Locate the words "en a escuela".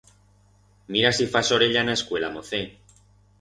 1.85-2.33